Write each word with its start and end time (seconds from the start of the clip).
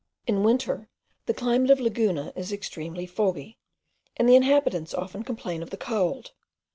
In 0.25 0.41
winter 0.41 0.89
the 1.27 1.33
climate 1.35 1.69
of 1.69 1.79
Laguna 1.79 2.33
is 2.35 2.51
extremely 2.51 3.05
foggy, 3.05 3.59
and 4.17 4.27
the 4.27 4.35
inhabitants 4.35 4.95
often 4.95 5.21
complain 5.21 5.61
of 5.61 5.69
the 5.69 5.77
cold. 5.77 6.31